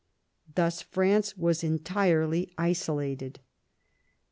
[0.55, 3.39] Thus France was entirely isolated.